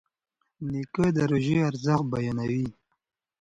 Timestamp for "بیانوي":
2.11-2.65